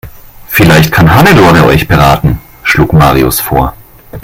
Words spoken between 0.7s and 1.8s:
kann Hannelore